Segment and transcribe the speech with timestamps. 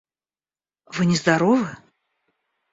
[0.95, 1.71] Вы нездоровы?